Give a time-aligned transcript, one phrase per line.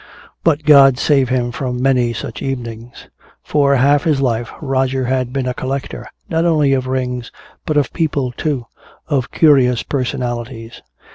[0.43, 3.07] But God save him from many such evenings!
[3.43, 7.31] For half his life Roger had been a collector, not only of rings
[7.67, 8.65] but of people, too,
[9.07, 10.81] of curious personalities.